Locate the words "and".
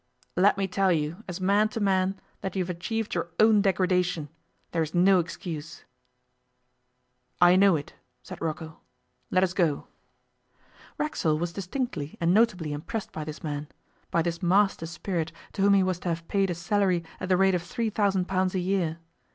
12.19-12.33